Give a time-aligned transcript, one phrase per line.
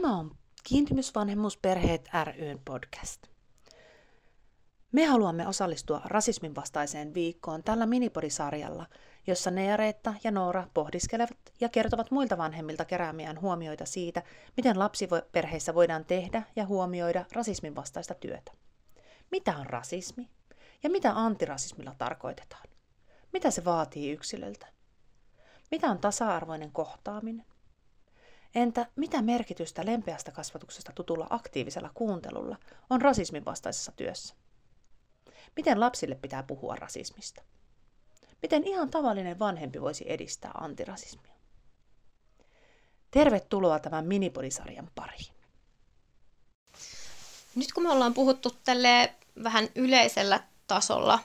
[0.00, 3.22] Tämä on Kiintymysvanhemmuusperheet ryn podcast.
[4.92, 8.86] Me haluamme osallistua rasismin vastaiseen viikkoon tällä minipodisarjalla,
[9.26, 14.22] jossa Neareetta ja Noora pohdiskelevat ja kertovat muilta vanhemmilta keräämiään huomioita siitä,
[14.56, 18.52] miten lapsiperheissä voidaan tehdä ja huomioida rasismin vastaista työtä.
[19.30, 20.30] Mitä on rasismi?
[20.82, 22.68] Ja mitä antirasismilla tarkoitetaan?
[23.32, 24.66] Mitä se vaatii yksilöltä?
[25.70, 27.46] Mitä on tasa-arvoinen kohtaaminen?
[28.54, 32.56] Entä mitä merkitystä lempeästä kasvatuksesta tutulla aktiivisella kuuntelulla
[32.90, 34.34] on rasismin vastaisessa työssä?
[35.56, 37.42] Miten lapsille pitää puhua rasismista?
[38.42, 41.34] Miten ihan tavallinen vanhempi voisi edistää antirasismia?
[43.10, 45.34] Tervetuloa tämän minipodisarjan pariin.
[47.54, 51.18] Nyt kun me ollaan puhuttu tälle vähän yleisellä tasolla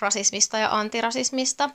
[0.00, 1.70] rasismista ja antirasismista,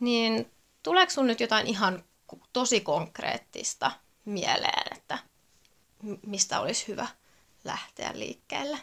[0.00, 0.50] niin
[0.82, 2.04] tuleeko sinulle nyt jotain ihan
[2.52, 3.90] tosi konkreettista
[4.24, 5.18] mieleen, että
[6.26, 7.06] mistä olisi hyvä
[7.64, 8.78] lähteä liikkeelle?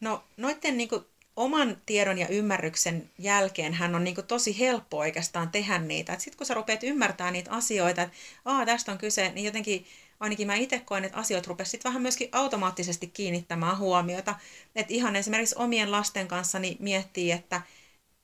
[0.00, 1.04] No noiden niin kuin,
[1.36, 6.18] oman tiedon ja ymmärryksen jälkeen hän on niin kuin, tosi helppo oikeastaan tehdä niitä.
[6.18, 9.86] Sitten kun sä rupeat ymmärtämään niitä asioita, että Aa, tästä on kyse, niin jotenkin
[10.20, 14.34] ainakin mä itse koen, että asiat rupesivat vähän myöskin automaattisesti kiinnittämään huomiota.
[14.74, 17.62] Että ihan esimerkiksi omien lasten kanssa niin miettii, että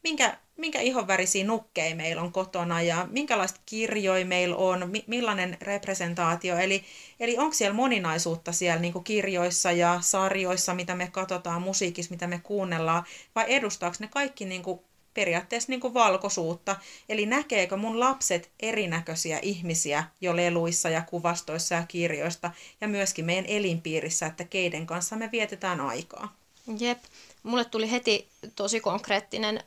[0.02, 6.58] minkä, minkä ihonvärisiä nukkeja meillä on kotona ja minkälaista kirjoja meillä on, mi- millainen representaatio.
[6.58, 6.84] Eli,
[7.20, 12.26] eli onko siellä moninaisuutta siellä niin kuin kirjoissa ja sarjoissa, mitä me katsotaan, musiikissa, mitä
[12.26, 14.80] me kuunnellaan, vai edustaako ne kaikki niin kuin
[15.14, 16.76] periaatteessa niin kuin valkoisuutta.
[17.08, 23.46] Eli näkeekö mun lapset erinäköisiä ihmisiä jo leluissa ja kuvastoissa ja kirjoista ja myöskin meidän
[23.46, 26.36] elinpiirissä, että keiden kanssa me vietetään aikaa.
[26.78, 26.98] Jep.
[27.42, 29.60] Mulle tuli heti tosi konkreettinen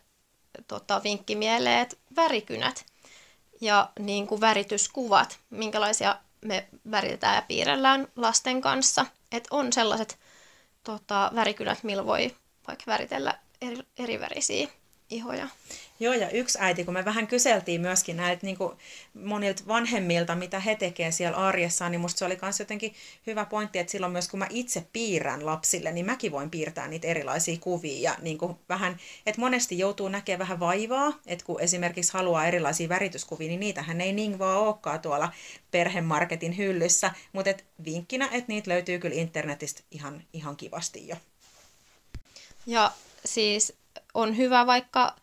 [0.68, 2.86] tota, vinkki mieleen, että värikynät
[3.62, 9.06] ja niin kuin värityskuvat, minkälaisia me väritetään ja piirrellään lasten kanssa.
[9.32, 10.20] Että on sellaiset
[10.84, 12.36] tota, värikynät, millä voi
[12.68, 14.68] vaikka väritellä eri, eri värisiä
[15.10, 15.48] ihoja.
[16.00, 18.78] Joo, ja yksi äiti, kun me vähän kyseltiin myöskin näiltä niin kuin
[19.14, 22.94] monilta vanhemmilta, mitä he tekevät siellä arjessaan, niin musta se oli myös jotenkin
[23.28, 27.08] hyvä pointti, että silloin myös kun mä itse piirrän lapsille, niin mäkin voin piirtää niitä
[27.08, 28.12] erilaisia kuvia.
[28.12, 32.89] Ja niin kuin vähän, että monesti joutuu näkemään vähän vaivaa, että kun esimerkiksi haluaa erilaisia
[32.89, 35.32] värityskuvia, niin niitähän ei niin vaan olekaan tuolla
[35.72, 41.16] perhemarketin hyllyssä, mutta et vinkkinä, että niitä löytyy kyllä internetistä ihan, ihan kivasti jo.
[42.66, 42.92] Ja
[43.26, 43.74] siis
[44.13, 45.15] on hyvä vaikka,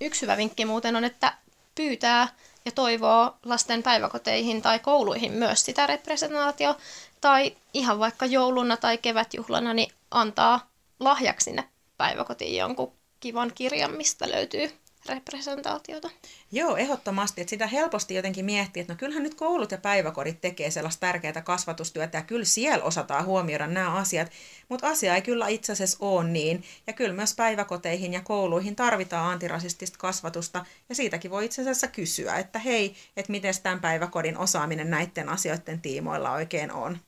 [0.00, 1.34] yksi hyvä vinkki muuten on, että
[1.74, 2.28] pyytää
[2.64, 6.76] ja toivoo lasten päiväkoteihin tai kouluihin myös sitä representaatio,
[7.20, 14.30] tai ihan vaikka jouluna tai kevätjuhlana, niin antaa lahjaksi sinne päiväkotiin jonkun kivan kirjan, mistä
[14.30, 16.10] löytyy representaatiota.
[16.52, 17.40] Joo, ehdottomasti.
[17.40, 21.42] Että sitä helposti jotenkin miettii, että no kyllähän nyt koulut ja päiväkodit tekee sellaista tärkeää
[21.44, 24.30] kasvatustyötä ja kyllä siellä osataan huomioida nämä asiat,
[24.68, 26.64] mutta asia ei kyllä itse asiassa ole niin.
[26.86, 32.36] Ja kyllä myös päiväkoteihin ja kouluihin tarvitaan antirasistista kasvatusta ja siitäkin voi itse asiassa kysyä,
[32.36, 36.98] että hei, että miten tämän päiväkodin osaaminen näiden asioiden tiimoilla oikein on.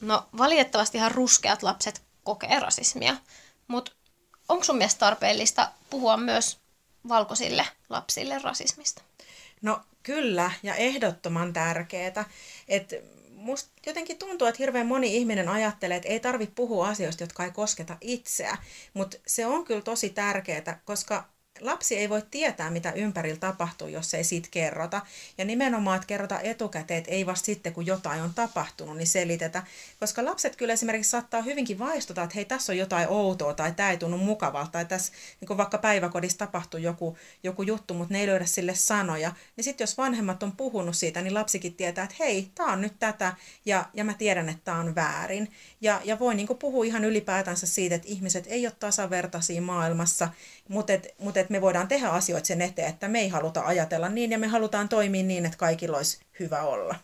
[0.00, 3.16] No valitettavasti ihan ruskeat lapset kokee rasismia,
[3.68, 3.92] mutta
[4.48, 6.58] onko sun mielestä tarpeellista puhua myös
[7.08, 9.02] valkoisille lapsille rasismista?
[9.62, 12.24] No kyllä, ja ehdottoman tärkeää.
[12.68, 12.96] Että
[13.30, 17.50] musta jotenkin tuntuu, että hirveän moni ihminen ajattelee, että ei tarvitse puhua asioista, jotka ei
[17.50, 18.56] kosketa itseä.
[18.94, 24.14] Mutta se on kyllä tosi tärkeää, koska lapsi ei voi tietää, mitä ympärillä tapahtuu, jos
[24.14, 25.02] ei siitä kerrota.
[25.38, 29.62] Ja nimenomaan, että kerrota etukäteen, että ei vasta sitten, kun jotain on tapahtunut, niin selitetä.
[30.00, 33.90] Koska lapset kyllä esimerkiksi saattaa hyvinkin vaistuta, että hei, tässä on jotain outoa tai tämä
[33.90, 34.70] ei tunnu mukavalta.
[34.70, 39.32] Tai tässä niin vaikka päiväkodissa tapahtuu joku, joku juttu, mutta ne ei löydä sille sanoja.
[39.56, 42.98] Niin sitten jos vanhemmat on puhunut siitä, niin lapsikin tietää, että hei, tämä on nyt
[42.98, 43.32] tätä
[43.64, 45.52] ja, ja mä tiedän, että tämä on väärin.
[45.80, 50.28] Ja, ja voi niin puhua ihan ylipäätänsä siitä, että ihmiset ei ole tasavertaisia maailmassa,
[50.68, 54.08] mutta et, mut et me voidaan tehdä asioita sen eteen, että me ei haluta ajatella
[54.08, 56.94] niin ja me halutaan toimia niin, että kaikilla olisi hyvä olla.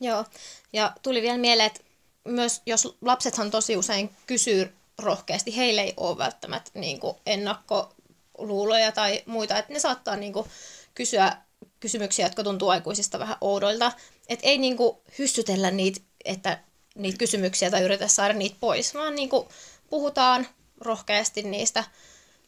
[0.00, 0.24] Joo,
[0.72, 1.80] ja tuli vielä mieleen, että
[2.24, 9.22] myös jos lapsethan tosi usein kysyy rohkeasti, heille ei ole välttämättä niin kuin ennakkoluuloja tai
[9.26, 10.46] muita, että ne saattaa niin kuin
[10.94, 11.36] kysyä
[11.80, 13.92] kysymyksiä, jotka tuntuu aikuisista vähän oudoilta.
[14.28, 16.58] Että ei niin kuin hyssytellä niitä, että
[16.94, 19.48] niitä kysymyksiä tai yritä saada niitä pois, vaan niin kuin
[19.90, 20.46] puhutaan
[20.80, 21.84] rohkeasti niistä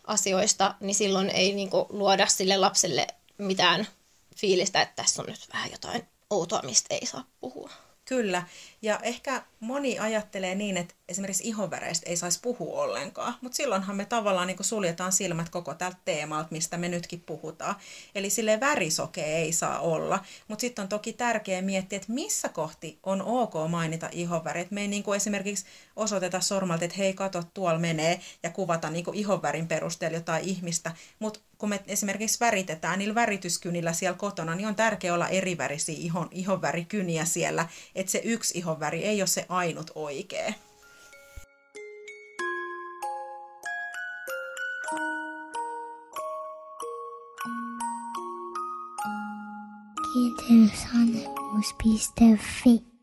[0.06, 3.06] asioista, niin silloin ei niin kuin, luoda sille lapselle
[3.38, 3.86] mitään
[4.36, 7.70] fiilistä, että tässä on nyt vähän jotain outoa, mistä ei saa puhua.
[8.08, 8.42] Kyllä,
[8.82, 14.04] ja ehkä moni ajattelee niin, että esimerkiksi ihonväreistä ei saisi puhua ollenkaan, mutta silloinhan me
[14.04, 17.74] tavallaan niin suljetaan silmät koko tältä teemalta, mistä me nytkin puhutaan.
[18.14, 22.98] Eli sille värisoke ei saa olla, mutta sitten on toki tärkeää miettiä, että missä kohti
[23.02, 24.66] on ok mainita ihonväri.
[24.70, 25.64] me ei niin kuin esimerkiksi
[25.96, 31.40] osoiteta sormalta, että hei kato, tuolla menee ja kuvata niin ihonvärin perusteella jotain ihmistä, mutta
[31.58, 37.24] kun me esimerkiksi väritetään niillä värityskynillä siellä kotona, niin on tärkeää olla erivärisiä ihon, ihonvärikyniä
[37.24, 40.52] siellä, että se yksi ihonväri ei ole se ainut oikea.
[50.12, 52.95] Kiitosannekuus.fi